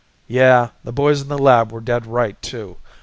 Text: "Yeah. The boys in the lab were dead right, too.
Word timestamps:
"Yeah. 0.27 0.69
The 0.83 0.91
boys 0.91 1.21
in 1.21 1.27
the 1.27 1.37
lab 1.37 1.71
were 1.71 1.79
dead 1.79 2.07
right, 2.07 2.41
too. 2.41 2.77